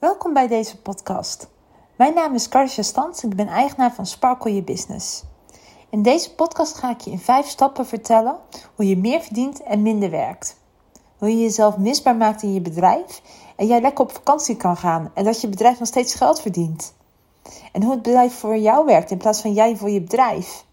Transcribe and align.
Welkom 0.00 0.32
bij 0.32 0.48
deze 0.48 0.80
podcast. 0.80 1.48
Mijn 1.96 2.14
naam 2.14 2.34
is 2.34 2.48
Karsja 2.48 2.82
Stans 2.82 3.22
en 3.22 3.30
ik 3.30 3.36
ben 3.36 3.48
eigenaar 3.48 3.94
van 3.94 4.06
Sparkle 4.06 4.50
Your 4.50 4.64
Business. 4.64 5.24
In 5.90 6.02
deze 6.02 6.34
podcast 6.34 6.76
ga 6.76 6.90
ik 6.90 7.00
je 7.00 7.10
in 7.10 7.18
vijf 7.18 7.46
stappen 7.46 7.86
vertellen 7.86 8.36
hoe 8.74 8.88
je 8.88 8.96
meer 8.96 9.20
verdient 9.20 9.62
en 9.62 9.82
minder 9.82 10.10
werkt. 10.10 10.56
Hoe 11.18 11.28
je 11.28 11.42
jezelf 11.42 11.76
misbaar 11.76 12.16
maakt 12.16 12.42
in 12.42 12.54
je 12.54 12.60
bedrijf 12.60 13.22
en 13.56 13.66
jij 13.66 13.80
lekker 13.80 14.04
op 14.04 14.12
vakantie 14.12 14.56
kan 14.56 14.76
gaan 14.76 15.10
en 15.14 15.24
dat 15.24 15.40
je 15.40 15.48
bedrijf 15.48 15.78
nog 15.78 15.88
steeds 15.88 16.14
geld 16.14 16.40
verdient. 16.40 16.94
En 17.72 17.82
hoe 17.82 17.92
het 17.92 18.02
bedrijf 18.02 18.34
voor 18.34 18.56
jou 18.56 18.86
werkt 18.86 19.10
in 19.10 19.18
plaats 19.18 19.40
van 19.40 19.52
jij 19.52 19.76
voor 19.76 19.90
je 19.90 20.00
bedrijf. 20.00 20.64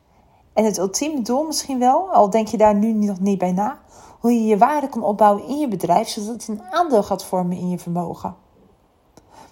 En 0.53 0.65
het 0.65 0.77
ultieme 0.77 1.21
doel 1.21 1.43
misschien 1.43 1.79
wel, 1.79 2.11
al 2.11 2.29
denk 2.29 2.47
je 2.47 2.57
daar 2.57 2.75
nu 2.75 2.93
nog 2.93 3.19
niet 3.19 3.37
bij 3.37 3.51
na, 3.51 3.79
hoe 4.19 4.33
je 4.33 4.45
je 4.45 4.57
waarde 4.57 4.89
kan 4.89 5.03
opbouwen 5.03 5.47
in 5.47 5.57
je 5.57 5.67
bedrijf 5.67 6.07
zodat 6.07 6.31
het 6.31 6.47
een 6.47 6.63
aandeel 6.71 7.03
gaat 7.03 7.25
vormen 7.25 7.57
in 7.57 7.69
je 7.69 7.79
vermogen. 7.79 8.45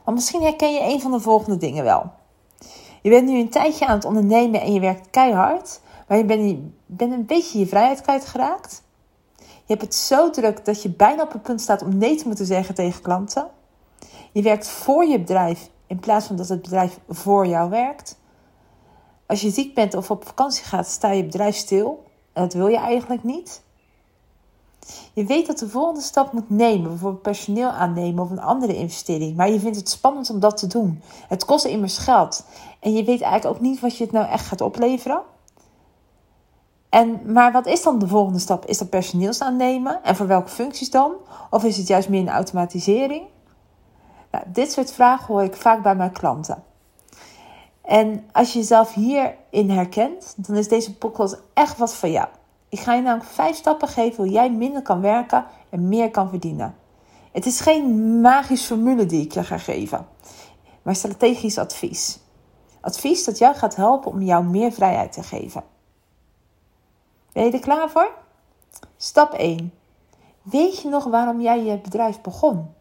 Maar 0.05 0.13
misschien 0.13 0.41
herken 0.41 0.73
je 0.73 0.93
een 0.93 1.01
van 1.01 1.11
de 1.11 1.19
volgende 1.19 1.57
dingen 1.57 1.83
wel. 1.83 2.11
Je 3.01 3.09
bent 3.09 3.29
nu 3.29 3.39
een 3.39 3.49
tijdje 3.49 3.85
aan 3.85 3.95
het 3.95 4.05
ondernemen 4.05 4.61
en 4.61 4.73
je 4.73 4.79
werkt 4.79 5.09
keihard, 5.09 5.81
maar 6.07 6.17
je 6.17 6.25
bent, 6.25 6.59
bent 6.85 7.11
een 7.11 7.25
beetje 7.25 7.59
je 7.59 7.67
vrijheid 7.67 8.01
kwijtgeraakt. 8.01 8.83
Je 9.37 9.73
hebt 9.73 9.81
het 9.81 9.95
zo 9.95 10.29
druk 10.29 10.65
dat 10.65 10.81
je 10.81 10.89
bijna 10.89 11.23
op 11.23 11.31
het 11.31 11.41
punt 11.41 11.61
staat 11.61 11.81
om 11.81 11.97
nee 11.97 12.15
te 12.15 12.27
moeten 12.27 12.45
zeggen 12.45 12.75
tegen 12.75 13.01
klanten. 13.01 13.47
Je 14.31 14.41
werkt 14.41 14.67
voor 14.67 15.05
je 15.05 15.19
bedrijf 15.19 15.69
in 15.87 15.99
plaats 15.99 16.25
van 16.25 16.35
dat 16.35 16.49
het 16.49 16.61
bedrijf 16.61 16.99
voor 17.09 17.47
jou 17.47 17.69
werkt. 17.69 18.19
Als 19.25 19.41
je 19.41 19.49
ziek 19.49 19.73
bent 19.73 19.93
of 19.93 20.11
op 20.11 20.25
vakantie 20.25 20.63
gaat, 20.63 20.87
sta 20.87 21.11
je 21.11 21.23
bedrijf 21.23 21.55
stil. 21.55 22.03
En 22.33 22.41
dat 22.43 22.53
wil 22.53 22.67
je 22.67 22.77
eigenlijk 22.77 23.23
niet. 23.23 23.63
Je 25.13 25.25
weet 25.25 25.47
dat 25.47 25.59
de 25.59 25.69
volgende 25.69 26.01
stap 26.01 26.31
moet 26.31 26.49
nemen, 26.49 26.89
bijvoorbeeld 26.89 27.21
personeel 27.21 27.69
aannemen 27.69 28.23
of 28.23 28.29
een 28.29 28.41
andere 28.41 28.75
investering, 28.75 29.35
maar 29.35 29.49
je 29.49 29.59
vindt 29.59 29.77
het 29.77 29.89
spannend 29.89 30.29
om 30.29 30.39
dat 30.39 30.57
te 30.57 30.67
doen. 30.67 31.01
Het 31.27 31.45
kost 31.45 31.65
immers 31.65 31.97
geld 31.97 32.45
en 32.79 32.93
je 32.93 33.03
weet 33.03 33.21
eigenlijk 33.21 33.55
ook 33.55 33.61
niet 33.61 33.79
wat 33.79 33.97
je 33.97 34.03
het 34.03 34.13
nou 34.13 34.27
echt 34.27 34.45
gaat 34.45 34.61
opleveren. 34.61 35.21
En, 36.89 37.31
maar 37.31 37.51
wat 37.51 37.65
is 37.65 37.83
dan 37.83 37.99
de 37.99 38.07
volgende 38.07 38.39
stap? 38.39 38.65
Is 38.65 38.77
dat 38.77 38.89
personeels 38.89 39.41
aannemen 39.41 40.03
en 40.03 40.15
voor 40.15 40.27
welke 40.27 40.49
functies 40.49 40.89
dan? 40.89 41.11
Of 41.49 41.63
is 41.63 41.77
het 41.77 41.87
juist 41.87 42.09
meer 42.09 42.21
een 42.21 42.29
automatisering? 42.29 43.23
Nou, 44.31 44.43
dit 44.47 44.71
soort 44.71 44.91
vragen 44.91 45.33
hoor 45.33 45.43
ik 45.43 45.55
vaak 45.55 45.83
bij 45.83 45.95
mijn 45.95 46.11
klanten. 46.11 46.63
En 47.81 48.25
als 48.31 48.53
je 48.53 48.59
jezelf 48.59 48.93
hierin 48.93 49.69
herkent, 49.69 50.33
dan 50.37 50.55
is 50.55 50.67
deze 50.67 50.97
podcast 50.97 51.41
echt 51.53 51.77
wat 51.77 51.95
voor 51.95 52.09
jou. 52.09 52.27
Ik 52.75 52.81
ga 52.81 52.93
je 52.93 53.01
namelijk 53.01 53.29
vijf 53.29 53.55
stappen 53.55 53.87
geven 53.87 54.23
hoe 54.23 54.33
jij 54.33 54.51
minder 54.51 54.81
kan 54.81 55.01
werken 55.01 55.45
en 55.69 55.87
meer 55.87 56.11
kan 56.11 56.29
verdienen. 56.29 56.75
Het 57.31 57.45
is 57.45 57.59
geen 57.59 58.21
magisch 58.21 58.65
formule 58.65 59.05
die 59.05 59.23
ik 59.23 59.31
je 59.31 59.43
ga 59.43 59.57
geven, 59.57 60.07
maar 60.81 60.95
strategisch 60.95 61.57
advies. 61.57 62.19
Advies 62.81 63.23
dat 63.23 63.37
jou 63.37 63.55
gaat 63.55 63.75
helpen 63.75 64.11
om 64.11 64.21
jou 64.21 64.43
meer 64.43 64.71
vrijheid 64.71 65.11
te 65.11 65.23
geven. 65.23 65.63
Ben 67.31 67.43
je 67.43 67.51
er 67.51 67.59
klaar 67.59 67.89
voor? 67.89 68.11
Stap 68.97 69.33
1. 69.33 69.73
Weet 70.41 70.81
je 70.81 70.89
nog 70.89 71.03
waarom 71.03 71.41
jij 71.41 71.63
je 71.63 71.77
bedrijf 71.77 72.21
begon? 72.21 72.73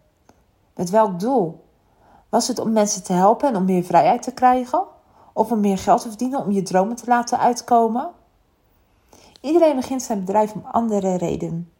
Met 0.74 0.90
welk 0.90 1.20
doel? 1.20 1.64
Was 2.28 2.48
het 2.48 2.58
om 2.58 2.72
mensen 2.72 3.02
te 3.02 3.12
helpen 3.12 3.48
en 3.48 3.56
om 3.56 3.64
meer 3.64 3.84
vrijheid 3.84 4.22
te 4.22 4.34
krijgen? 4.34 4.84
Of 5.32 5.50
om 5.50 5.60
meer 5.60 5.78
geld 5.78 6.02
te 6.02 6.08
verdienen 6.08 6.40
om 6.40 6.50
je 6.50 6.62
dromen 6.62 6.96
te 6.96 7.06
laten 7.06 7.38
uitkomen? 7.38 8.10
Iedereen 9.44 9.76
begint 9.76 10.02
zijn 10.02 10.20
bedrijf 10.20 10.52
om 10.52 10.64
andere 10.72 11.16
redenen. 11.16 11.70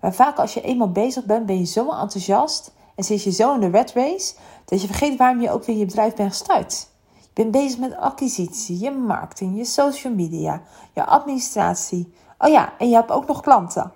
Maar 0.00 0.14
vaak 0.14 0.38
als 0.38 0.54
je 0.54 0.60
eenmaal 0.60 0.92
bezig 0.92 1.24
bent, 1.24 1.46
ben 1.46 1.58
je 1.58 1.64
zo 1.64 1.90
enthousiast 1.90 2.72
en 2.94 3.04
zit 3.04 3.22
je 3.22 3.30
zo 3.30 3.54
in 3.54 3.60
de 3.60 3.68
red 3.68 3.92
race 3.92 4.34
dat 4.64 4.80
je 4.80 4.86
vergeet 4.86 5.18
waarom 5.18 5.40
je 5.40 5.50
ook 5.50 5.64
weer 5.64 5.76
je 5.76 5.84
bedrijf 5.84 6.14
bent 6.14 6.30
gestart. 6.30 6.88
Je 7.20 7.28
bent 7.32 7.50
bezig 7.50 7.78
met 7.78 7.96
acquisitie, 7.96 8.78
je 8.78 8.90
marketing, 8.90 9.56
je 9.56 9.64
social 9.64 10.12
media, 10.12 10.62
je 10.94 11.04
administratie. 11.04 12.12
Oh 12.38 12.48
ja, 12.48 12.72
en 12.78 12.88
je 12.88 12.94
hebt 12.94 13.10
ook 13.10 13.26
nog 13.26 13.40
klanten. 13.40 13.92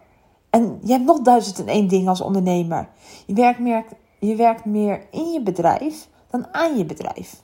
En 0.51 0.79
je 0.83 0.93
hebt 0.93 1.05
nog 1.05 1.21
duizend 1.21 1.59
en 1.59 1.67
één 1.67 1.89
ding 1.89 2.09
als 2.09 2.21
ondernemer. 2.21 2.89
Je 3.27 3.35
werkt 3.35 3.59
meer, 3.59 3.85
je 4.19 4.37
werkt 4.37 4.65
meer 4.65 5.07
in 5.11 5.33
je 5.33 5.43
bedrijf 5.43 6.09
dan 6.31 6.47
aan 6.53 6.77
je 6.77 6.85
bedrijf. 6.85 7.43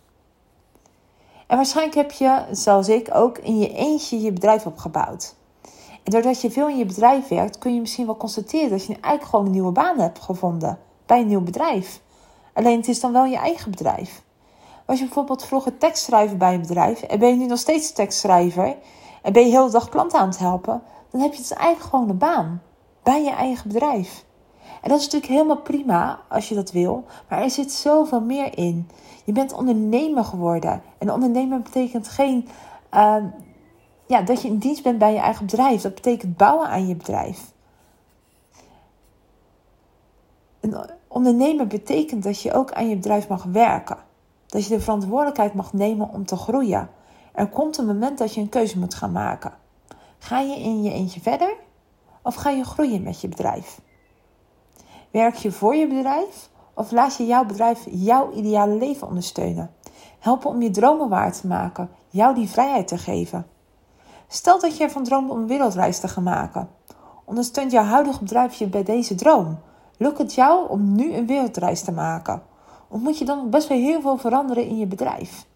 En 1.48 1.56
waarschijnlijk 1.56 1.96
heb 1.96 2.10
je, 2.10 2.44
zoals 2.50 2.88
ik 2.88 3.08
ook, 3.12 3.38
in 3.38 3.58
je 3.58 3.72
eentje 3.74 4.20
je 4.20 4.32
bedrijf 4.32 4.66
opgebouwd. 4.66 5.34
En 6.04 6.12
doordat 6.12 6.40
je 6.40 6.50
veel 6.50 6.68
in 6.68 6.76
je 6.76 6.84
bedrijf 6.84 7.28
werkt, 7.28 7.58
kun 7.58 7.74
je 7.74 7.80
misschien 7.80 8.06
wel 8.06 8.16
constateren 8.16 8.70
dat 8.70 8.84
je 8.84 8.92
eigenlijk 8.92 9.24
gewoon 9.24 9.44
een 9.44 9.50
nieuwe 9.50 9.72
baan 9.72 9.98
hebt 9.98 10.18
gevonden 10.18 10.78
bij 11.06 11.20
een 11.20 11.26
nieuw 11.26 11.40
bedrijf. 11.40 12.00
Alleen 12.52 12.76
het 12.76 12.88
is 12.88 13.00
dan 13.00 13.12
wel 13.12 13.24
je 13.24 13.36
eigen 13.36 13.70
bedrijf. 13.70 14.22
Als 14.86 14.98
je 14.98 15.04
bijvoorbeeld 15.04 15.44
vroeger 15.44 15.78
tekstschrijver 15.78 16.36
bij 16.36 16.54
een 16.54 16.60
bedrijf 16.60 17.02
en 17.02 17.18
ben 17.18 17.28
je 17.28 17.36
nu 17.36 17.46
nog 17.46 17.58
steeds 17.58 17.92
tekstschrijver 17.92 18.76
en 19.22 19.32
ben 19.32 19.42
je 19.42 19.50
heel 19.50 19.66
de 19.66 19.72
dag 19.72 19.88
klanten 19.88 20.18
aan 20.18 20.28
het 20.28 20.38
helpen, 20.38 20.82
dan 21.10 21.20
heb 21.20 21.32
je 21.32 21.38
dus 21.38 21.52
eigenlijk 21.52 21.90
gewoon 21.90 22.08
een 22.08 22.18
baan 22.18 22.62
bij 23.02 23.22
je 23.22 23.30
eigen 23.30 23.68
bedrijf. 23.68 24.24
En 24.82 24.88
dat 24.88 24.98
is 24.98 25.04
natuurlijk 25.04 25.32
helemaal 25.32 25.62
prima 25.62 26.20
als 26.28 26.48
je 26.48 26.54
dat 26.54 26.72
wil, 26.72 27.04
maar 27.28 27.42
er 27.42 27.50
zit 27.50 27.72
zoveel 27.72 28.20
meer 28.20 28.58
in. 28.58 28.88
Je 29.24 29.32
bent 29.32 29.52
ondernemer 29.52 30.24
geworden. 30.24 30.82
En 30.98 31.12
ondernemer 31.12 31.62
betekent 31.62 32.08
geen 32.08 32.48
uh, 32.94 33.16
ja, 34.06 34.22
dat 34.22 34.42
je 34.42 34.48
in 34.48 34.58
dienst 34.58 34.82
bent 34.82 34.98
bij 34.98 35.12
je 35.12 35.18
eigen 35.18 35.46
bedrijf. 35.46 35.82
Dat 35.82 35.94
betekent 35.94 36.36
bouwen 36.36 36.68
aan 36.68 36.86
je 36.86 36.96
bedrijf. 36.96 37.52
Een 40.60 40.76
ondernemer 41.08 41.66
betekent 41.66 42.22
dat 42.22 42.42
je 42.42 42.52
ook 42.52 42.72
aan 42.72 42.88
je 42.88 42.96
bedrijf 42.96 43.28
mag 43.28 43.44
werken. 43.44 43.98
Dat 44.46 44.64
je 44.64 44.74
de 44.74 44.80
verantwoordelijkheid 44.80 45.54
mag 45.54 45.72
nemen 45.72 46.10
om 46.12 46.26
te 46.26 46.36
groeien. 46.36 46.90
Er 47.32 47.48
komt 47.48 47.78
een 47.78 47.86
moment 47.86 48.18
dat 48.18 48.34
je 48.34 48.40
een 48.40 48.48
keuze 48.48 48.78
moet 48.78 48.94
gaan 48.94 49.12
maken. 49.12 49.52
Ga 50.18 50.40
je 50.40 50.60
in 50.60 50.82
je 50.82 50.92
eentje 50.92 51.20
verder 51.20 51.54
of 52.22 52.34
ga 52.34 52.50
je 52.50 52.64
groeien 52.64 53.02
met 53.02 53.20
je 53.20 53.28
bedrijf? 53.28 53.80
Werk 55.10 55.34
je 55.34 55.52
voor 55.52 55.74
je 55.74 55.86
bedrijf 55.86 56.48
of 56.74 56.90
laat 56.90 57.16
je 57.16 57.26
jouw 57.26 57.44
bedrijf 57.44 57.86
jouw 57.90 58.32
ideale 58.32 58.74
leven 58.74 59.06
ondersteunen? 59.06 59.70
Helpen 60.18 60.50
om 60.50 60.62
je 60.62 60.70
dromen 60.70 61.08
waar 61.08 61.32
te 61.32 61.46
maken, 61.46 61.90
jou 62.08 62.34
die 62.34 62.48
vrijheid 62.48 62.88
te 62.88 62.98
geven. 62.98 63.46
Stel 64.28 64.60
dat 64.60 64.76
je 64.76 64.84
ervan 64.84 65.04
droomt 65.04 65.30
om 65.30 65.38
een 65.38 65.46
wereldreis 65.46 66.00
te 66.00 66.08
gaan 66.08 66.22
maken. 66.22 66.68
Ondersteunt 67.24 67.72
jouw 67.72 67.84
huidige 67.84 68.18
bedrijf 68.18 68.54
je 68.54 68.66
bij 68.66 68.82
deze 68.82 69.14
droom? 69.14 69.58
Lukt 69.96 70.18
het 70.18 70.34
jou 70.34 70.68
om 70.68 70.94
nu 70.94 71.14
een 71.14 71.26
wereldreis 71.26 71.82
te 71.82 71.92
maken? 71.92 72.42
Of 72.88 73.00
moet 73.00 73.18
je 73.18 73.24
dan 73.24 73.50
best 73.50 73.68
wel 73.68 73.78
heel 73.78 74.00
veel 74.00 74.16
veranderen 74.16 74.66
in 74.66 74.78
je 74.78 74.86
bedrijf? 74.86 75.46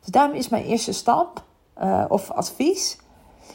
Dus 0.00 0.10
daarom 0.10 0.36
is 0.36 0.48
mijn 0.48 0.64
eerste 0.64 0.92
stap 0.92 1.44
uh, 1.82 2.04
of 2.08 2.30
advies. 2.30 2.98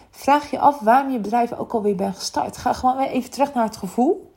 Vraag 0.09 0.51
je 0.51 0.59
af 0.59 0.79
waarom 0.79 1.11
je 1.11 1.19
bedrijf 1.19 1.53
ook 1.53 1.73
alweer 1.73 1.95
bent 1.95 2.15
gestart. 2.15 2.57
Ga 2.57 2.73
gewoon 2.73 2.99
even 2.99 3.31
terug 3.31 3.53
naar 3.53 3.63
het 3.63 3.77
gevoel. 3.77 4.35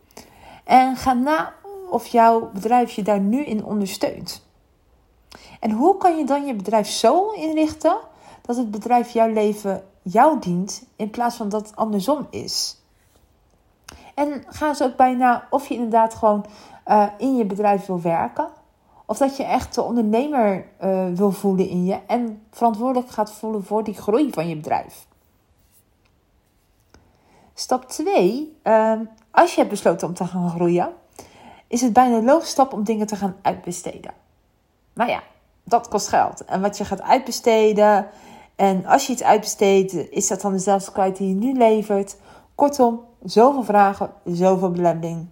En 0.70 0.96
ga 0.96 1.12
na 1.12 1.52
of 1.88 2.06
jouw 2.06 2.50
bedrijf 2.52 2.90
je 2.90 3.02
daar 3.02 3.20
nu 3.20 3.44
in 3.44 3.64
ondersteunt. 3.64 4.46
En 5.60 5.70
hoe 5.70 5.96
kan 5.96 6.16
je 6.16 6.24
dan 6.24 6.46
je 6.46 6.54
bedrijf 6.54 6.88
zo 6.88 7.30
inrichten 7.30 7.96
dat 8.42 8.56
het 8.56 8.70
bedrijf 8.70 9.10
jouw 9.10 9.32
leven 9.32 9.84
jou 10.02 10.38
dient 10.40 10.86
in 10.96 11.10
plaats 11.10 11.36
van 11.36 11.48
dat 11.48 11.66
het 11.66 11.76
andersom 11.76 12.26
is? 12.30 12.82
En 14.14 14.44
ga 14.46 14.68
eens 14.68 14.82
ook 14.82 14.96
bijna 14.96 15.46
of 15.50 15.68
je 15.68 15.74
inderdaad 15.74 16.14
gewoon 16.14 16.46
uh, 16.86 17.06
in 17.18 17.36
je 17.36 17.44
bedrijf 17.44 17.86
wil 17.86 18.00
werken. 18.00 18.48
Of 19.06 19.18
dat 19.18 19.36
je 19.36 19.44
echt 19.44 19.74
de 19.74 19.82
ondernemer 19.82 20.66
uh, 20.82 21.08
wil 21.14 21.30
voelen 21.32 21.68
in 21.68 21.84
je 21.84 21.98
en 22.06 22.42
verantwoordelijk 22.50 23.10
gaat 23.10 23.32
voelen 23.32 23.64
voor 23.64 23.84
die 23.84 23.94
groei 23.94 24.30
van 24.32 24.48
je 24.48 24.56
bedrijf. 24.56 25.06
Stap 27.54 27.88
2. 27.88 28.56
Uh, 28.64 29.00
als 29.30 29.50
je 29.50 29.58
hebt 29.58 29.70
besloten 29.70 30.08
om 30.08 30.14
te 30.14 30.26
gaan 30.26 30.50
groeien, 30.50 30.92
is 31.66 31.80
het 31.80 31.92
bijna 31.92 32.16
een 32.16 32.42
stap 32.42 32.72
om 32.72 32.84
dingen 32.84 33.06
te 33.06 33.16
gaan 33.16 33.36
uitbesteden. 33.42 34.12
Maar 34.92 35.08
ja, 35.08 35.22
dat 35.64 35.88
kost 35.88 36.08
geld. 36.08 36.44
En 36.44 36.60
wat 36.60 36.78
je 36.78 36.84
gaat 36.84 37.02
uitbesteden, 37.02 38.10
en 38.56 38.86
als 38.86 39.06
je 39.06 39.12
iets 39.12 39.22
uitbesteedt, 39.22 39.92
is 39.92 40.28
dat 40.28 40.40
dan 40.40 40.52
dezelfde 40.52 40.92
kwaliteit 40.92 41.18
die 41.18 41.28
je 41.28 41.34
nu 41.34 41.58
levert? 41.58 42.16
Kortom, 42.54 43.00
zoveel 43.22 43.64
vragen, 43.64 44.12
zoveel 44.24 44.70
belemmering. 44.70 45.28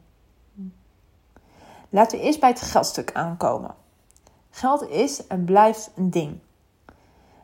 Laten 1.88 2.18
we 2.18 2.24
eerst 2.24 2.40
bij 2.40 2.48
het 2.48 2.60
geldstuk 2.60 3.10
aankomen. 3.12 3.74
Geld 4.50 4.88
is 4.88 5.26
en 5.26 5.44
blijft 5.44 5.90
een 5.96 6.10
ding. 6.10 6.38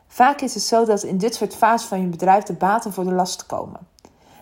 Vaak 0.07 0.41
is 0.41 0.53
het 0.53 0.63
zo 0.63 0.85
dat 0.85 1.03
in 1.03 1.17
dit 1.17 1.35
soort 1.35 1.55
fases 1.55 1.87
van 1.87 2.01
je 2.01 2.07
bedrijf 2.07 2.43
de 2.43 2.53
baten 2.53 2.93
voor 2.93 3.03
de 3.03 3.13
last 3.13 3.45
komen. 3.45 3.87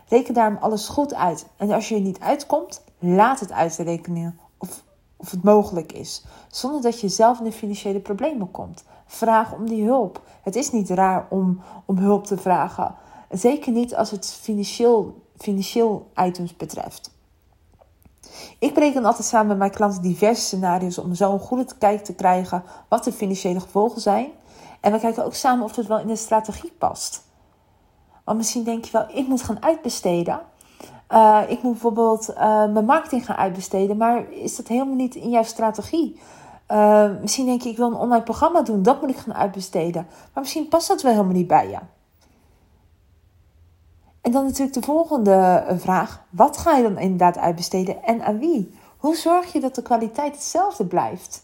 Reken 0.07 0.33
daarom 0.33 0.57
alles 0.61 0.87
goed 0.87 1.13
uit. 1.13 1.45
En 1.57 1.71
als 1.71 1.89
je 1.89 1.95
er 1.95 2.01
niet 2.01 2.19
uitkomt, 2.19 2.81
laat 2.99 3.39
het 3.39 3.51
uitrekenen 3.51 4.39
of, 4.57 4.83
of 5.15 5.31
het 5.31 5.43
mogelijk 5.43 5.91
is. 5.91 6.23
Zonder 6.47 6.81
dat 6.81 6.99
je 6.99 7.09
zelf 7.09 7.39
in 7.39 7.43
de 7.43 7.51
financiële 7.51 7.99
problemen 7.99 8.51
komt. 8.51 8.83
Vraag 9.05 9.53
om 9.53 9.67
die 9.67 9.83
hulp. 9.83 10.21
Het 10.41 10.55
is 10.55 10.71
niet 10.71 10.89
raar 10.89 11.27
om, 11.29 11.61
om 11.85 11.97
hulp 11.97 12.25
te 12.25 12.37
vragen. 12.37 12.95
Zeker 13.29 13.71
niet 13.71 13.95
als 13.95 14.11
het 14.11 14.25
financieel, 14.41 15.21
financieel 15.37 16.11
items 16.15 16.55
betreft. 16.57 17.11
Ik 18.59 18.73
bereken 18.73 19.05
altijd 19.05 19.27
samen 19.27 19.47
met 19.47 19.57
mijn 19.57 19.71
klanten 19.71 20.01
diverse 20.01 20.41
scenario's 20.41 20.97
om 20.97 21.15
zo 21.15 21.33
een 21.33 21.39
goede 21.39 21.65
kijk 21.77 22.03
te 22.03 22.13
krijgen 22.13 22.63
wat 22.87 23.03
de 23.03 23.11
financiële 23.11 23.59
gevolgen 23.59 24.01
zijn. 24.01 24.31
En 24.79 24.91
we 24.91 24.99
kijken 24.99 25.25
ook 25.25 25.33
samen 25.33 25.63
of 25.63 25.75
het 25.75 25.87
wel 25.87 25.99
in 25.99 26.07
de 26.07 26.15
strategie 26.15 26.71
past. 26.77 27.23
Want 28.23 28.37
misschien 28.37 28.63
denk 28.63 28.85
je 28.85 28.91
wel, 28.91 29.05
ik 29.09 29.27
moet 29.27 29.41
gaan 29.41 29.63
uitbesteden. 29.63 30.41
Uh, 31.09 31.41
ik 31.47 31.61
moet 31.61 31.71
bijvoorbeeld 31.71 32.29
uh, 32.29 32.65
mijn 32.65 32.85
marketing 32.85 33.25
gaan 33.25 33.35
uitbesteden, 33.35 33.97
maar 33.97 34.31
is 34.31 34.55
dat 34.55 34.67
helemaal 34.67 34.95
niet 34.95 35.15
in 35.15 35.29
jouw 35.29 35.43
strategie? 35.43 36.19
Uh, 36.71 37.09
misschien 37.21 37.45
denk 37.45 37.61
je, 37.61 37.69
ik 37.69 37.77
wil 37.77 37.87
een 37.87 37.93
online 37.93 38.23
programma 38.23 38.61
doen, 38.61 38.83
dat 38.83 39.01
moet 39.01 39.09
ik 39.09 39.17
gaan 39.17 39.33
uitbesteden. 39.33 40.07
Maar 40.33 40.43
misschien 40.43 40.67
past 40.67 40.87
dat 40.87 41.01
wel 41.01 41.11
helemaal 41.11 41.33
niet 41.33 41.47
bij 41.47 41.69
je. 41.69 41.77
En 44.21 44.31
dan 44.31 44.43
natuurlijk 44.43 44.73
de 44.73 44.81
volgende 44.81 45.63
vraag: 45.77 46.23
wat 46.29 46.57
ga 46.57 46.75
je 46.75 46.83
dan 46.83 46.97
inderdaad 46.97 47.37
uitbesteden 47.37 48.03
en 48.03 48.25
aan 48.25 48.39
wie? 48.39 48.77
Hoe 48.97 49.15
zorg 49.15 49.53
je 49.53 49.59
dat 49.59 49.75
de 49.75 49.81
kwaliteit 49.81 50.33
hetzelfde 50.33 50.85
blijft? 50.85 51.43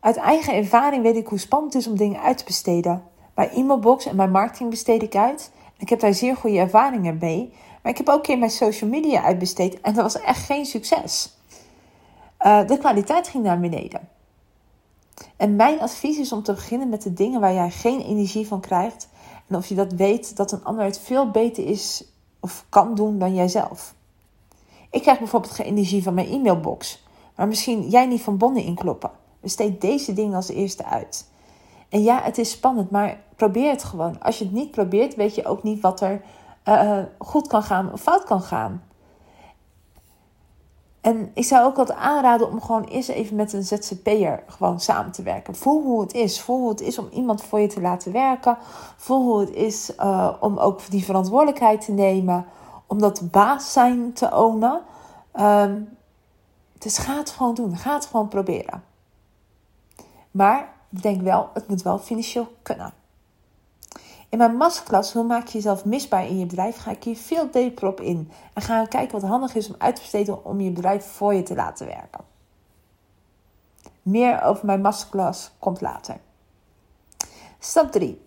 Uit 0.00 0.16
eigen 0.16 0.54
ervaring 0.54 1.02
weet 1.02 1.16
ik 1.16 1.26
hoe 1.26 1.38
spannend 1.38 1.72
het 1.72 1.82
is 1.82 1.88
om 1.88 1.96
dingen 1.96 2.20
uit 2.20 2.38
te 2.38 2.44
besteden. 2.44 3.02
Bij 3.34 3.50
e-mailbox 3.50 4.06
en 4.06 4.16
mijn 4.16 4.30
marketing 4.30 4.70
besteed 4.70 5.02
ik 5.02 5.16
uit. 5.16 5.52
Ik 5.82 5.88
heb 5.88 6.00
daar 6.00 6.14
zeer 6.14 6.36
goede 6.36 6.58
ervaringen 6.58 7.18
mee. 7.20 7.52
Maar 7.82 7.92
ik 7.92 7.98
heb 7.98 8.08
ook 8.08 8.16
een 8.16 8.22
keer 8.22 8.38
mijn 8.38 8.50
social 8.50 8.90
media 8.90 9.22
uitbesteed 9.22 9.80
en 9.80 9.94
dat 9.94 10.12
was 10.12 10.22
echt 10.22 10.44
geen 10.44 10.66
succes. 10.66 11.36
Uh, 12.40 12.66
de 12.66 12.78
kwaliteit 12.78 13.28
ging 13.28 13.44
naar 13.44 13.60
beneden. 13.60 14.08
En 15.36 15.56
mijn 15.56 15.80
advies 15.80 16.18
is 16.18 16.32
om 16.32 16.42
te 16.42 16.52
beginnen 16.52 16.88
met 16.88 17.02
de 17.02 17.12
dingen 17.12 17.40
waar 17.40 17.52
jij 17.52 17.70
geen 17.70 18.00
energie 18.00 18.46
van 18.46 18.60
krijgt. 18.60 19.08
En 19.46 19.56
of 19.56 19.66
je 19.66 19.74
dat 19.74 19.92
weet, 19.92 20.36
dat 20.36 20.52
een 20.52 20.64
ander 20.64 20.84
het 20.84 20.98
veel 20.98 21.30
beter 21.30 21.66
is 21.66 22.04
of 22.40 22.64
kan 22.68 22.94
doen 22.94 23.18
dan 23.18 23.34
jijzelf. 23.34 23.94
Ik 24.90 25.02
krijg 25.02 25.18
bijvoorbeeld 25.18 25.52
geen 25.52 25.66
energie 25.66 26.02
van 26.02 26.14
mijn 26.14 26.28
e-mailbox. 26.28 27.04
Maar 27.36 27.48
misschien 27.48 27.88
jij 27.88 28.06
niet 28.06 28.22
van 28.22 28.38
bonnen 28.38 28.64
inkloppen. 28.64 29.10
Besteed 29.40 29.80
deze 29.80 30.12
dingen 30.12 30.34
als 30.34 30.48
eerste 30.48 30.84
uit. 30.84 31.30
En 31.92 32.02
ja, 32.02 32.22
het 32.22 32.38
is 32.38 32.50
spannend, 32.50 32.90
maar 32.90 33.20
probeer 33.36 33.70
het 33.70 33.84
gewoon. 33.84 34.22
Als 34.22 34.38
je 34.38 34.44
het 34.44 34.52
niet 34.52 34.70
probeert, 34.70 35.14
weet 35.14 35.34
je 35.34 35.44
ook 35.44 35.62
niet 35.62 35.80
wat 35.80 36.00
er 36.00 36.22
uh, 36.68 36.98
goed 37.18 37.46
kan 37.46 37.62
gaan 37.62 37.92
of 37.92 38.00
fout 38.00 38.24
kan 38.24 38.42
gaan. 38.42 38.82
En 41.00 41.30
ik 41.34 41.44
zou 41.44 41.64
ook 41.64 41.78
altijd 41.78 41.98
aanraden 41.98 42.48
om 42.48 42.60
gewoon 42.60 42.84
eerst 42.84 43.08
even 43.08 43.36
met 43.36 43.52
een 43.52 43.62
ZZP'er 43.62 44.42
gewoon 44.46 44.80
samen 44.80 45.12
te 45.12 45.22
werken. 45.22 45.54
Voel 45.54 45.82
hoe 45.82 46.00
het 46.00 46.14
is. 46.14 46.40
Voel 46.40 46.58
hoe 46.58 46.68
het 46.68 46.80
is 46.80 46.98
om 46.98 47.08
iemand 47.12 47.42
voor 47.42 47.60
je 47.60 47.66
te 47.66 47.80
laten 47.80 48.12
werken. 48.12 48.56
Voel 48.96 49.22
hoe 49.22 49.40
het 49.40 49.50
is 49.50 49.92
uh, 50.00 50.32
om 50.40 50.58
ook 50.58 50.90
die 50.90 51.04
verantwoordelijkheid 51.04 51.84
te 51.84 51.92
nemen. 51.92 52.46
Om 52.86 52.98
dat 52.98 53.30
baas 53.30 53.72
zijn 53.72 54.12
te 54.12 54.36
ownen. 54.36 54.80
Um, 55.40 55.96
dus 56.78 56.98
ga 56.98 57.16
het 57.16 57.30
gewoon 57.30 57.54
doen. 57.54 57.76
Ga 57.76 57.94
het 57.94 58.06
gewoon 58.06 58.28
proberen. 58.28 58.84
Maar 60.30 60.72
denk 61.00 61.22
wel, 61.22 61.50
het 61.54 61.68
moet 61.68 61.82
wel 61.82 61.98
financieel 61.98 62.52
kunnen. 62.62 62.92
In 64.28 64.38
mijn 64.38 64.56
masterclass 64.56 65.12
Hoe 65.12 65.24
maak 65.24 65.46
je 65.46 65.52
jezelf 65.52 65.84
misbaar 65.84 66.26
in 66.26 66.38
je 66.38 66.46
bedrijf 66.46 66.76
ga 66.76 66.90
ik 66.90 67.04
hier 67.04 67.16
veel 67.16 67.50
dieper 67.50 67.88
op 67.88 68.00
in. 68.00 68.30
En 68.52 68.62
gaan 68.62 68.88
kijken 68.88 69.20
wat 69.20 69.30
handig 69.30 69.54
is 69.54 69.68
om 69.68 69.74
uit 69.78 69.94
te 69.94 70.00
besteden 70.00 70.44
om 70.44 70.60
je 70.60 70.70
bedrijf 70.70 71.04
voor 71.04 71.34
je 71.34 71.42
te 71.42 71.54
laten 71.54 71.86
werken. 71.86 72.24
Meer 74.02 74.42
over 74.42 74.66
mijn 74.66 74.80
masterclass 74.80 75.50
komt 75.58 75.80
later. 75.80 76.20
Stap 77.58 77.92
3. 77.92 78.20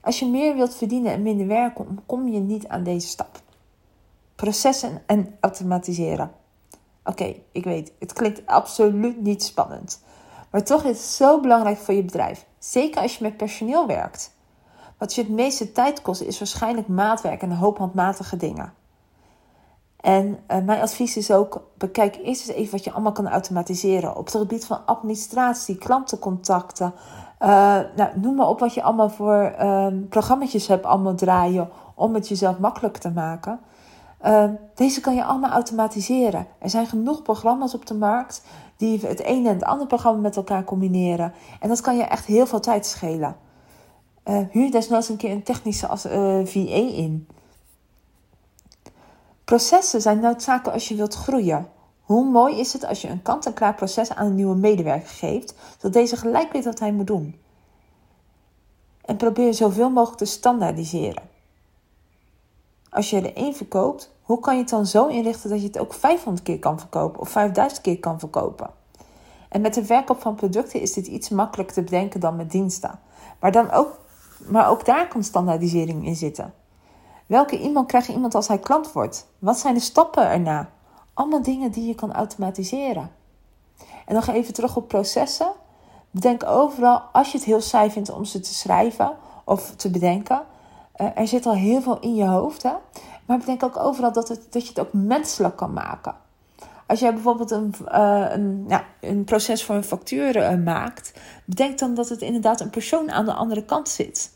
Als 0.00 0.18
je 0.18 0.26
meer 0.26 0.54
wilt 0.54 0.74
verdienen 0.74 1.12
en 1.12 1.22
minder 1.22 1.46
werken, 1.46 2.00
kom 2.06 2.28
je 2.28 2.40
niet 2.40 2.68
aan 2.68 2.82
deze 2.82 3.08
stap. 3.08 3.40
Processen 4.34 5.02
en 5.06 5.36
automatiseren. 5.40 6.32
Oké, 7.04 7.34
ik 7.52 7.64
weet, 7.64 7.92
het 7.98 8.12
klinkt 8.12 8.46
absoluut 8.46 9.20
niet 9.20 9.42
spannend. 9.42 10.02
Maar 10.54 10.64
toch 10.64 10.82
is 10.82 10.98
het 10.98 11.06
zo 11.06 11.40
belangrijk 11.40 11.78
voor 11.78 11.94
je 11.94 12.04
bedrijf. 12.04 12.46
Zeker 12.58 13.02
als 13.02 13.16
je 13.16 13.22
met 13.22 13.36
personeel 13.36 13.86
werkt. 13.86 14.34
Wat 14.98 15.14
je 15.14 15.20
het 15.20 15.30
meeste 15.30 15.72
tijd 15.72 16.02
kost, 16.02 16.20
is 16.20 16.38
waarschijnlijk 16.38 16.88
maatwerk 16.88 17.42
en 17.42 17.50
een 17.50 17.56
hoop 17.56 17.78
handmatige 17.78 18.36
dingen. 18.36 18.72
En 19.96 20.26
uh, 20.26 20.64
mijn 20.64 20.80
advies 20.80 21.16
is 21.16 21.30
ook: 21.30 21.70
bekijk 21.78 22.16
eerst 22.16 22.48
eens 22.48 22.56
even 22.56 22.72
wat 22.72 22.84
je 22.84 22.92
allemaal 22.92 23.12
kan 23.12 23.28
automatiseren. 23.28 24.16
Op 24.16 24.24
het 24.24 24.36
gebied 24.36 24.66
van 24.66 24.86
administratie, 24.86 25.78
klantencontacten. 25.78 26.94
Uh, 27.40 27.48
nou, 27.96 28.08
noem 28.14 28.34
maar 28.34 28.48
op 28.48 28.60
wat 28.60 28.74
je 28.74 28.82
allemaal 28.82 29.10
voor 29.10 29.54
uh, 29.60 29.86
programma's 30.08 30.66
hebt 30.66 30.86
allemaal 30.86 31.14
draaien 31.14 31.70
om 31.94 32.14
het 32.14 32.28
jezelf 32.28 32.58
makkelijk 32.58 32.96
te 32.96 33.10
maken. 33.10 33.60
Uh, 34.26 34.44
deze 34.74 35.00
kan 35.00 35.14
je 35.14 35.24
allemaal 35.24 35.50
automatiseren. 35.50 36.46
Er 36.58 36.70
zijn 36.70 36.86
genoeg 36.86 37.22
programma's 37.22 37.74
op 37.74 37.86
de 37.86 37.94
markt 37.94 38.42
die 38.76 39.06
het 39.06 39.20
ene 39.20 39.48
en 39.48 39.54
het 39.54 39.64
andere 39.64 39.86
programma 39.86 40.20
met 40.20 40.36
elkaar 40.36 40.64
combineren. 40.64 41.32
En 41.60 41.68
dat 41.68 41.80
kan 41.80 41.96
je 41.96 42.02
echt 42.02 42.24
heel 42.24 42.46
veel 42.46 42.60
tijd 42.60 42.86
schelen. 42.86 43.36
Uh, 44.24 44.38
huur 44.50 44.70
desnoods 44.70 45.08
een 45.08 45.16
keer 45.16 45.30
een 45.30 45.42
technische 45.42 45.86
als, 45.86 46.06
uh, 46.06 46.40
eh, 46.40 46.46
VA 46.46 46.94
in. 46.96 47.28
Processen 49.44 50.00
zijn 50.00 50.20
noodzakelijk 50.20 50.74
als 50.74 50.88
je 50.88 50.94
wilt 50.94 51.14
groeien. 51.14 51.68
Hoe 52.00 52.24
mooi 52.24 52.58
is 52.58 52.72
het 52.72 52.84
als 52.84 53.02
je 53.02 53.08
een 53.08 53.22
kant-en-klaar 53.22 53.74
proces 53.74 54.14
aan 54.14 54.26
een 54.26 54.34
nieuwe 54.34 54.56
medewerker 54.56 55.08
geeft, 55.08 55.54
zodat 55.76 55.92
deze 55.92 56.16
gelijk 56.16 56.52
weet 56.52 56.64
wat 56.64 56.78
hij 56.78 56.92
moet 56.92 57.06
doen. 57.06 57.40
En 59.04 59.16
probeer 59.16 59.54
zoveel 59.54 59.90
mogelijk 59.90 60.18
te 60.18 60.24
standaardiseren. 60.24 61.22
Als 62.90 63.10
je 63.10 63.16
er 63.16 63.36
één 63.36 63.54
verkoopt, 63.54 64.13
hoe 64.24 64.40
kan 64.40 64.54
je 64.54 64.60
het 64.60 64.70
dan 64.70 64.86
zo 64.86 65.06
inrichten 65.06 65.50
dat 65.50 65.60
je 65.60 65.66
het 65.66 65.78
ook 65.78 65.94
500 65.94 66.44
keer 66.44 66.58
kan 66.58 66.78
verkopen 66.78 67.20
of 67.20 67.28
5000 67.28 67.80
keer 67.80 67.98
kan 67.98 68.18
verkopen? 68.18 68.70
En 69.48 69.60
met 69.60 69.74
de 69.74 69.84
verkoop 69.84 70.20
van 70.20 70.34
producten 70.34 70.80
is 70.80 70.92
dit 70.92 71.06
iets 71.06 71.28
makkelijker 71.28 71.74
te 71.74 71.82
bedenken 71.82 72.20
dan 72.20 72.36
met 72.36 72.50
diensten. 72.50 72.98
Maar 73.40 73.52
dan 73.52 73.70
ook 73.70 74.02
maar 74.46 74.68
ook 74.68 74.84
daar 74.84 75.08
kan 75.08 75.24
standaardisering 75.24 76.06
in 76.06 76.16
zitten. 76.16 76.54
Welke 77.26 77.60
e-mail 77.60 77.84
krijgt 77.84 78.08
iemand 78.08 78.34
als 78.34 78.48
hij 78.48 78.58
klant 78.58 78.92
wordt? 78.92 79.26
Wat 79.38 79.58
zijn 79.58 79.74
de 79.74 79.80
stappen 79.80 80.28
erna? 80.28 80.70
Allemaal 81.14 81.42
dingen 81.42 81.70
die 81.70 81.86
je 81.86 81.94
kan 81.94 82.12
automatiseren. 82.12 83.10
En 84.06 84.14
nog 84.14 84.26
even 84.26 84.54
terug 84.54 84.76
op 84.76 84.88
processen. 84.88 85.52
Bedenk 86.10 86.44
overal, 86.44 87.02
als 87.12 87.32
je 87.32 87.38
het 87.38 87.46
heel 87.46 87.60
saai 87.60 87.90
vindt 87.90 88.10
om 88.10 88.24
ze 88.24 88.40
te 88.40 88.54
schrijven 88.54 89.16
of 89.44 89.70
te 89.76 89.90
bedenken, 89.90 90.42
uh, 90.96 91.06
er 91.14 91.28
zit 91.28 91.46
al 91.46 91.54
heel 91.54 91.82
veel 91.82 91.98
in 92.00 92.14
je 92.14 92.24
hoofd. 92.24 92.62
Hè? 92.62 92.72
Maar 93.26 93.38
bedenk 93.38 93.62
ook 93.62 93.76
overal 93.76 94.12
dat, 94.12 94.28
het, 94.28 94.46
dat 94.50 94.62
je 94.62 94.68
het 94.68 94.78
ook 94.78 94.92
menselijk 94.92 95.56
kan 95.56 95.72
maken. 95.72 96.14
Als 96.86 97.00
jij 97.00 97.12
bijvoorbeeld 97.12 97.50
een, 97.50 97.74
uh, 97.88 98.26
een, 98.30 98.64
ja, 98.68 98.84
een 99.00 99.24
proces 99.24 99.64
voor 99.64 99.74
een 99.74 99.84
factuur 99.84 100.36
uh, 100.36 100.64
maakt, 100.64 101.12
bedenk 101.44 101.78
dan 101.78 101.94
dat 101.94 102.08
het 102.08 102.20
inderdaad 102.20 102.60
een 102.60 102.70
persoon 102.70 103.10
aan 103.10 103.24
de 103.24 103.32
andere 103.32 103.64
kant 103.64 103.88
zit 103.88 104.32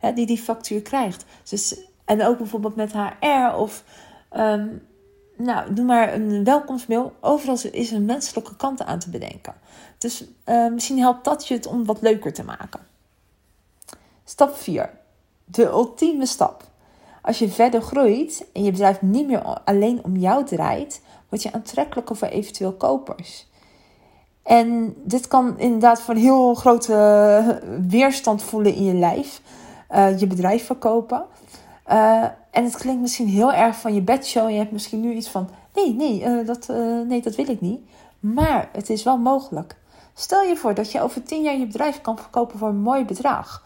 hè, 0.00 0.12
die 0.12 0.26
die 0.26 0.38
factuur 0.38 0.82
krijgt. 0.82 1.24
Dus, 1.48 1.80
en 2.04 2.24
ook 2.24 2.38
bijvoorbeeld 2.38 2.76
met 2.76 2.92
HR 2.92 3.54
of 3.56 3.84
um, 4.36 4.82
nou, 5.36 5.74
doe 5.74 5.84
maar 5.84 6.14
een 6.14 6.44
welkomstmail. 6.44 7.12
Overal 7.20 7.58
is 7.72 7.90
een 7.90 8.04
menselijke 8.04 8.56
kant 8.56 8.82
aan 8.82 8.98
te 8.98 9.10
bedenken. 9.10 9.54
Dus 9.98 10.24
uh, 10.46 10.72
misschien 10.72 10.98
helpt 10.98 11.24
dat 11.24 11.48
je 11.48 11.54
het 11.54 11.66
om 11.66 11.84
wat 11.84 12.00
leuker 12.00 12.32
te 12.32 12.44
maken. 12.44 12.80
Stap 14.24 14.56
4. 14.56 14.90
De 15.44 15.64
ultieme 15.64 16.26
stap. 16.26 16.69
Als 17.22 17.38
je 17.38 17.48
verder 17.48 17.82
groeit 17.82 18.46
en 18.52 18.64
je 18.64 18.70
bedrijf 18.70 19.02
niet 19.02 19.26
meer 19.26 19.42
alleen 19.64 20.00
om 20.04 20.16
jou 20.16 20.44
draait, 20.44 21.02
word 21.28 21.42
je 21.42 21.52
aantrekkelijker 21.52 22.16
voor 22.16 22.28
eventueel 22.28 22.72
kopers. 22.72 23.48
En 24.42 24.94
dit 25.04 25.28
kan 25.28 25.58
inderdaad 25.58 26.00
voor 26.00 26.14
heel 26.14 26.54
grote 26.54 27.60
weerstand 27.88 28.42
voelen 28.42 28.74
in 28.74 28.84
je 28.84 28.94
lijf. 28.94 29.42
Uh, 29.90 30.18
je 30.18 30.26
bedrijf 30.26 30.66
verkopen. 30.66 31.24
Uh, 31.90 32.24
en 32.50 32.64
het 32.64 32.76
klinkt 32.76 33.00
misschien 33.00 33.28
heel 33.28 33.52
erg 33.52 33.76
van 33.76 33.94
je 33.94 34.02
bedshow. 34.02 34.50
Je 34.50 34.56
hebt 34.56 34.72
misschien 34.72 35.00
nu 35.00 35.12
iets 35.12 35.28
van: 35.28 35.48
nee, 35.74 35.94
nee, 35.94 36.44
dat, 36.44 36.68
nee, 37.06 37.22
dat 37.22 37.34
wil 37.34 37.48
ik 37.48 37.60
niet. 37.60 37.80
Maar 38.20 38.68
het 38.72 38.90
is 38.90 39.02
wel 39.02 39.18
mogelijk. 39.18 39.76
Stel 40.14 40.42
je 40.42 40.56
voor 40.56 40.74
dat 40.74 40.92
je 40.92 41.00
over 41.00 41.22
tien 41.22 41.42
jaar 41.42 41.56
je 41.56 41.66
bedrijf 41.66 42.00
kan 42.00 42.18
verkopen 42.18 42.58
voor 42.58 42.68
een 42.68 42.80
mooi 42.80 43.04
bedrag. 43.04 43.64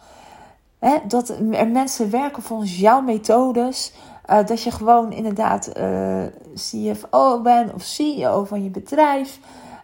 Hè, 0.85 0.97
dat 1.07 1.29
er 1.29 1.67
mensen 1.67 2.09
werken 2.09 2.43
volgens 2.43 2.77
jouw 2.77 3.01
methodes. 3.01 3.93
Uh, 4.29 4.45
dat 4.45 4.61
je 4.61 4.71
gewoon 4.71 5.11
inderdaad 5.11 5.71
uh, 5.77 6.23
CFO 6.55 7.41
bent 7.41 7.73
of 7.73 7.81
CEO 7.81 8.43
van 8.43 8.63
je 8.63 8.69
bedrijf. 8.69 9.39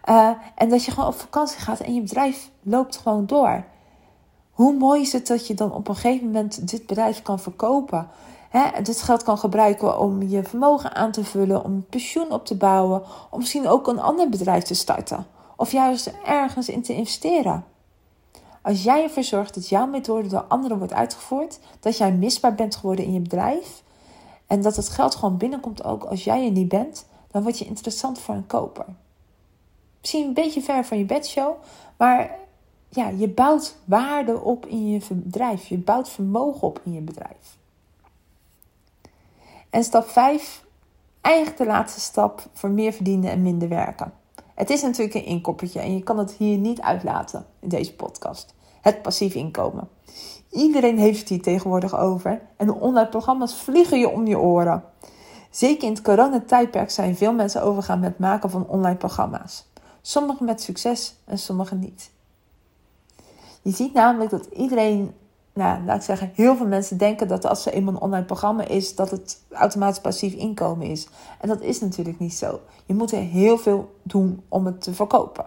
Uh, 0.08 0.30
en 0.54 0.68
dat 0.68 0.84
je 0.84 0.90
gewoon 0.90 1.08
op 1.08 1.14
vakantie 1.14 1.60
gaat 1.60 1.80
en 1.80 1.94
je 1.94 2.00
bedrijf 2.00 2.50
loopt 2.62 2.96
gewoon 2.96 3.26
door. 3.26 3.64
Hoe 4.50 4.74
mooi 4.74 5.00
is 5.00 5.12
het 5.12 5.26
dat 5.26 5.46
je 5.46 5.54
dan 5.54 5.72
op 5.72 5.88
een 5.88 5.94
gegeven 5.94 6.26
moment 6.26 6.68
dit 6.68 6.86
bedrijf 6.86 7.22
kan 7.22 7.38
verkopen? 7.38 8.08
Hè, 8.48 8.82
dit 8.82 9.02
geld 9.02 9.22
kan 9.22 9.38
gebruiken 9.38 9.98
om 9.98 10.22
je 10.22 10.42
vermogen 10.42 10.94
aan 10.94 11.10
te 11.10 11.24
vullen, 11.24 11.64
om 11.64 11.86
pensioen 11.90 12.30
op 12.30 12.46
te 12.46 12.56
bouwen, 12.56 13.02
om 13.30 13.38
misschien 13.38 13.68
ook 13.68 13.86
een 13.86 14.00
ander 14.00 14.28
bedrijf 14.28 14.62
te 14.62 14.74
starten. 14.74 15.26
Of 15.56 15.72
juist 15.72 16.12
ergens 16.24 16.68
in 16.68 16.82
te 16.82 16.94
investeren. 16.94 17.71
Als 18.62 18.82
jij 18.82 19.02
ervoor 19.02 19.22
zorgt 19.22 19.54
dat 19.54 19.68
jouw 19.68 19.86
methode 19.86 20.28
door 20.28 20.44
anderen 20.48 20.78
wordt 20.78 20.92
uitgevoerd, 20.92 21.58
dat 21.80 21.96
jij 21.96 22.12
misbaar 22.12 22.54
bent 22.54 22.76
geworden 22.76 23.04
in 23.04 23.12
je 23.12 23.20
bedrijf 23.20 23.82
en 24.46 24.62
dat 24.62 24.76
het 24.76 24.88
geld 24.88 25.14
gewoon 25.14 25.36
binnenkomt 25.36 25.84
ook 25.84 26.04
als 26.04 26.24
jij 26.24 26.44
er 26.44 26.50
niet 26.50 26.68
bent, 26.68 27.06
dan 27.30 27.42
word 27.42 27.58
je 27.58 27.64
interessant 27.64 28.18
voor 28.18 28.34
een 28.34 28.46
koper. 28.46 28.86
Misschien 30.00 30.26
een 30.26 30.34
beetje 30.34 30.62
ver 30.62 30.84
van 30.84 30.98
je 30.98 31.04
bedshow, 31.04 31.54
maar 31.96 32.38
ja, 32.88 33.08
je 33.08 33.28
bouwt 33.28 33.76
waarde 33.84 34.40
op 34.40 34.66
in 34.66 34.90
je 34.90 35.00
bedrijf. 35.10 35.66
Je 35.66 35.78
bouwt 35.78 36.08
vermogen 36.08 36.62
op 36.62 36.80
in 36.84 36.92
je 36.92 37.00
bedrijf. 37.00 37.58
En 39.70 39.84
stap 39.84 40.08
5, 40.08 40.64
eigenlijk 41.20 41.56
de 41.56 41.66
laatste 41.66 42.00
stap 42.00 42.46
voor 42.52 42.70
meer 42.70 42.92
verdienen 42.92 43.30
en 43.30 43.42
minder 43.42 43.68
werken. 43.68 44.12
Het 44.62 44.70
is 44.70 44.82
natuurlijk 44.82 45.14
een 45.14 45.24
inkoppertje 45.24 45.80
en 45.80 45.94
je 45.94 46.02
kan 46.02 46.18
het 46.18 46.32
hier 46.32 46.58
niet 46.58 46.80
uitlaten 46.80 47.46
in 47.60 47.68
deze 47.68 47.94
podcast. 47.94 48.54
Het 48.80 49.02
passief 49.02 49.34
inkomen. 49.34 49.88
Iedereen 50.50 50.98
heeft 50.98 51.18
het 51.18 51.28
hier 51.28 51.42
tegenwoordig 51.42 51.98
over 51.98 52.42
en 52.56 52.66
de 52.66 52.74
online 52.74 53.08
programma's 53.08 53.54
vliegen 53.54 53.98
je 53.98 54.08
om 54.08 54.26
je 54.26 54.38
oren. 54.38 54.84
Zeker 55.50 55.82
in 55.88 55.92
het 55.92 56.02
coronatijdperk 56.02 56.90
zijn 56.90 57.16
veel 57.16 57.32
mensen 57.32 57.62
overgaan 57.62 58.00
met 58.00 58.18
maken 58.18 58.50
van 58.50 58.66
online 58.68 58.96
programma's. 58.96 59.66
Sommigen 60.00 60.44
met 60.46 60.62
succes 60.62 61.14
en 61.24 61.38
sommigen 61.38 61.78
niet. 61.78 62.10
Je 63.62 63.70
ziet 63.70 63.92
namelijk 63.92 64.30
dat 64.30 64.46
iedereen, 64.46 65.14
nou, 65.52 65.84
laat 65.84 65.96
ik 65.96 66.02
zeggen, 66.02 66.30
heel 66.34 66.56
veel 66.56 66.66
mensen 66.66 66.98
denken 66.98 67.28
dat 67.28 67.46
als 67.46 67.66
er 67.66 67.72
eenmaal 67.72 67.94
een 67.94 68.00
online 68.00 68.24
programma 68.24 68.64
is, 68.64 68.94
dat 68.94 69.10
het 69.10 69.42
automatisch 69.50 70.00
passief 70.00 70.34
inkomen 70.34 70.86
is. 70.86 71.08
En 71.40 71.48
dat 71.48 71.60
is 71.60 71.80
natuurlijk 71.80 72.18
niet 72.18 72.34
zo. 72.34 72.60
Je 72.86 72.94
moet 72.94 73.12
er 73.12 73.20
heel 73.20 73.58
veel 73.58 73.94
doen 74.02 74.42
om 74.48 74.66
het 74.66 74.80
te 74.80 74.94
verkopen. 74.94 75.44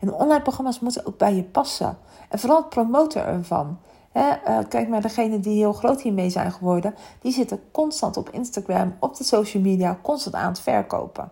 En 0.00 0.12
online 0.12 0.42
programma's 0.42 0.80
moeten 0.80 1.06
ook 1.06 1.18
bij 1.18 1.34
je 1.34 1.42
passen. 1.42 1.98
En 2.28 2.38
vooral 2.38 2.58
het 2.58 2.68
promoten 2.68 3.26
ervan. 3.26 3.78
He, 4.12 4.30
uh, 4.48 4.58
kijk 4.68 4.88
maar 4.88 5.00
degene 5.00 5.40
die 5.40 5.56
heel 5.56 5.72
groot 5.72 6.00
hiermee 6.02 6.30
zijn 6.30 6.52
geworden. 6.52 6.94
Die 7.20 7.32
zitten 7.32 7.60
constant 7.70 8.16
op 8.16 8.30
Instagram, 8.30 8.96
op 8.98 9.16
de 9.16 9.24
social 9.24 9.62
media, 9.62 9.98
constant 10.02 10.34
aan 10.34 10.48
het 10.48 10.60
verkopen. 10.60 11.30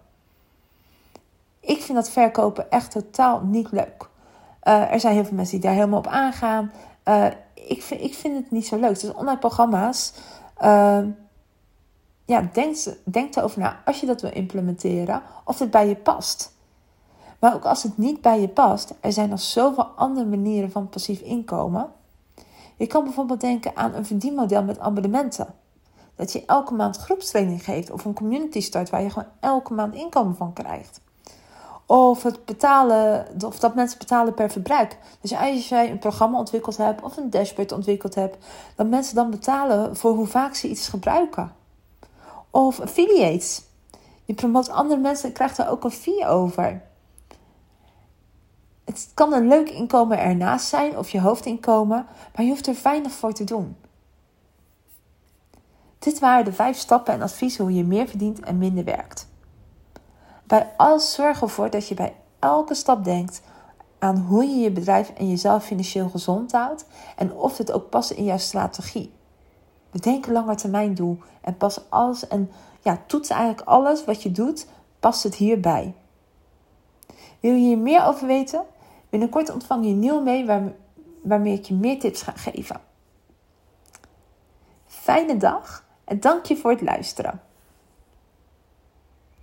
Ik 1.60 1.82
vind 1.82 1.98
dat 1.98 2.10
verkopen 2.10 2.70
echt 2.70 2.90
totaal 2.90 3.40
niet 3.40 3.70
leuk. 3.70 4.08
Uh, 4.64 4.92
er 4.92 5.00
zijn 5.00 5.14
heel 5.14 5.24
veel 5.24 5.36
mensen 5.36 5.60
die 5.60 5.68
daar 5.68 5.78
helemaal 5.78 5.98
op 5.98 6.06
aangaan. 6.06 6.72
Uh, 7.08 7.26
ik, 7.54 7.82
vind, 7.82 8.00
ik 8.00 8.14
vind 8.14 8.36
het 8.36 8.50
niet 8.50 8.66
zo 8.66 8.76
leuk. 8.76 9.00
Dus 9.00 9.12
online 9.12 9.38
programma's. 9.38 10.12
ja, 12.24 12.48
denk, 12.52 12.76
denk 13.04 13.36
erover 13.36 13.60
na 13.60 13.82
als 13.84 14.00
je 14.00 14.06
dat 14.06 14.20
wil 14.20 14.32
implementeren. 14.32 15.22
Of 15.44 15.58
het 15.58 15.70
bij 15.70 15.88
je 15.88 15.96
past. 15.96 16.52
Maar 17.44 17.54
ook 17.54 17.64
als 17.64 17.82
het 17.82 17.98
niet 17.98 18.20
bij 18.20 18.40
je 18.40 18.48
past, 18.48 18.94
er 19.00 19.12
zijn 19.12 19.28
nog 19.28 19.40
zoveel 19.40 19.84
andere 19.84 20.26
manieren 20.26 20.70
van 20.70 20.88
passief 20.88 21.20
inkomen. 21.20 21.92
Je 22.76 22.86
kan 22.86 23.04
bijvoorbeeld 23.04 23.40
denken 23.40 23.76
aan 23.76 23.94
een 23.94 24.06
verdienmodel 24.06 24.64
met 24.64 24.78
abonnementen. 24.78 25.54
Dat 26.14 26.32
je 26.32 26.44
elke 26.46 26.74
maand 26.74 26.96
groepstraining 26.96 27.64
geeft 27.64 27.90
of 27.90 28.04
een 28.04 28.14
community 28.14 28.60
start 28.60 28.90
waar 28.90 29.02
je 29.02 29.10
gewoon 29.10 29.28
elke 29.40 29.74
maand 29.74 29.94
inkomen 29.94 30.36
van 30.36 30.52
krijgt. 30.52 31.00
Of, 31.86 32.22
het 32.22 32.44
betalen, 32.44 33.26
of 33.44 33.58
dat 33.58 33.74
mensen 33.74 33.98
betalen 33.98 34.34
per 34.34 34.50
verbruik. 34.50 34.98
Dus 35.20 35.34
als 35.34 35.68
jij 35.68 35.90
een 35.90 35.98
programma 35.98 36.38
ontwikkeld 36.38 36.76
hebt 36.76 37.02
of 37.02 37.16
een 37.16 37.30
dashboard 37.30 37.72
ontwikkeld 37.72 38.14
hebt, 38.14 38.36
dat 38.76 38.86
mensen 38.86 39.14
dan 39.14 39.30
betalen 39.30 39.96
voor 39.96 40.14
hoe 40.14 40.26
vaak 40.26 40.54
ze 40.54 40.68
iets 40.68 40.88
gebruiken. 40.88 41.52
Of 42.50 42.80
affiliates. 42.80 43.62
Je 44.24 44.34
promoot 44.34 44.68
andere 44.68 45.00
mensen 45.00 45.28
en 45.28 45.34
krijgt 45.34 45.56
daar 45.56 45.70
ook 45.70 45.84
een 45.84 45.90
fee 45.90 46.26
over 46.26 46.82
het 48.84 49.10
kan 49.14 49.32
een 49.32 49.48
leuk 49.48 49.70
inkomen 49.70 50.18
ernaast 50.18 50.66
zijn 50.66 50.98
of 50.98 51.10
je 51.10 51.20
hoofdinkomen, 51.20 52.06
maar 52.34 52.44
je 52.44 52.50
hoeft 52.50 52.66
er 52.66 52.76
weinig 52.82 53.12
voor 53.12 53.32
te 53.32 53.44
doen. 53.44 53.76
Dit 55.98 56.18
waren 56.18 56.44
de 56.44 56.52
vijf 56.52 56.76
stappen 56.76 57.14
en 57.14 57.22
adviezen 57.22 57.64
hoe 57.64 57.74
je 57.74 57.84
meer 57.84 58.08
verdient 58.08 58.40
en 58.40 58.58
minder 58.58 58.84
werkt. 58.84 59.28
Bij 60.46 60.72
alles 60.76 61.12
zorg 61.12 61.42
ervoor 61.42 61.70
dat 61.70 61.88
je 61.88 61.94
bij 61.94 62.16
elke 62.38 62.74
stap 62.74 63.04
denkt 63.04 63.42
aan 63.98 64.16
hoe 64.16 64.44
je 64.44 64.56
je 64.56 64.70
bedrijf 64.70 65.10
en 65.10 65.28
jezelf 65.28 65.64
financieel 65.64 66.08
gezond 66.08 66.52
houdt 66.52 66.86
en 67.16 67.32
of 67.32 67.58
het 67.58 67.72
ook 67.72 67.90
past 67.90 68.10
in 68.10 68.24
jouw 68.24 68.38
strategie. 68.38 69.12
Bedenk 69.90 70.26
een 70.26 70.32
lange 70.32 70.54
termijn 70.54 70.94
doel 70.94 71.18
en 71.40 71.56
pas 71.56 71.90
alles 71.90 72.28
en 72.28 72.50
ja, 72.80 72.98
toets 73.06 73.28
eigenlijk 73.30 73.68
alles 73.68 74.04
wat 74.04 74.22
je 74.22 74.30
doet, 74.30 74.66
past 75.00 75.22
het 75.22 75.34
hierbij. 75.34 75.94
Wil 77.40 77.52
je 77.52 77.58
hier 77.58 77.78
meer 77.78 78.04
over 78.04 78.26
weten? 78.26 78.64
Binnenkort 79.10 79.50
ontvang 79.50 79.84
je 79.84 79.90
een 79.90 79.98
nieuw 79.98 80.20
mee 80.20 80.46
waarmee 81.22 81.58
ik 81.58 81.64
je 81.64 81.74
meer 81.74 81.98
tips 81.98 82.22
ga 82.22 82.32
geven. 82.32 82.80
Fijne 84.86 85.36
dag 85.36 85.84
en 86.04 86.20
dank 86.20 86.44
je 86.44 86.56
voor 86.56 86.70
het 86.70 86.80
luisteren. 86.80 87.40